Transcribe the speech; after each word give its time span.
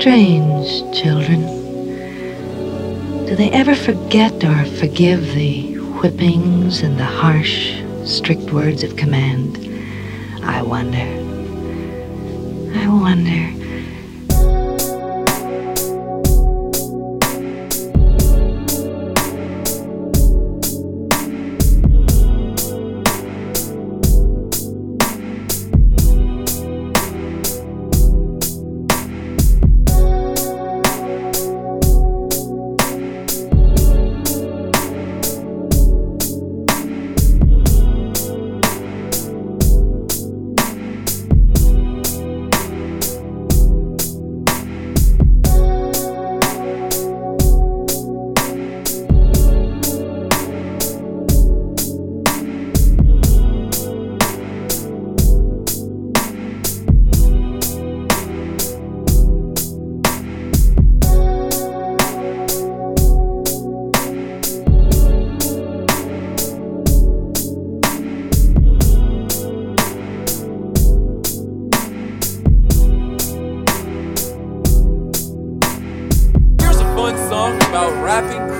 Strange 0.00 0.96
children. 0.96 1.40
Do 3.26 3.34
they 3.34 3.50
ever 3.50 3.74
forget 3.74 4.44
or 4.44 4.64
forgive 4.78 5.34
the 5.34 5.74
whippings 5.98 6.82
and 6.82 6.96
the 6.96 7.04
harsh, 7.04 7.82
strict 8.04 8.52
words 8.52 8.84
of 8.84 8.94
command? 8.94 9.58
I 10.44 10.62
wonder. 10.62 10.98
I 12.78 12.86
wonder. 12.86 13.57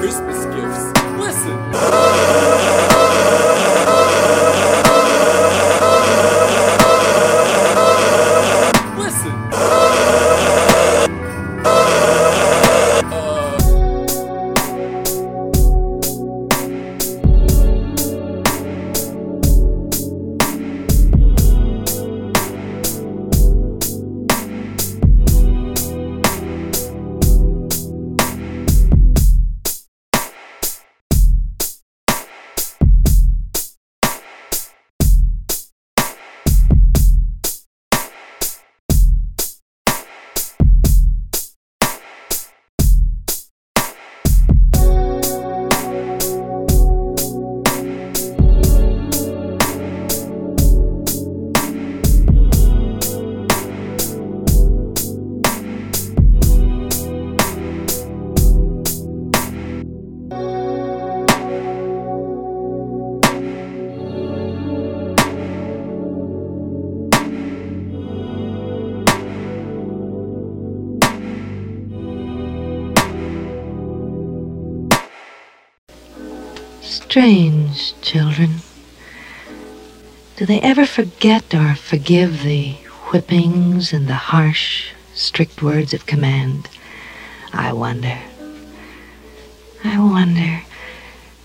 Christmas 0.09 0.47
gifts. 0.47 1.03
Listen. 1.19 2.28
Strange 77.09 77.99
children. 78.03 78.57
Do 80.37 80.45
they 80.45 80.61
ever 80.61 80.85
forget 80.85 81.55
or 81.55 81.75
forgive 81.75 82.43
the 82.43 82.73
whippings 83.09 83.95
and 83.95 84.07
the 84.07 84.29
harsh, 84.29 84.93
strict 85.15 85.63
words 85.63 85.95
of 85.95 86.05
command? 86.05 86.69
I 87.55 87.73
wonder. 87.73 88.19
I 89.85 89.99
wonder. 89.99 90.61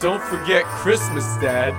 don't 0.02 0.22
forget 0.24 0.66
Christmas, 0.66 1.24
Dad. 1.38 1.72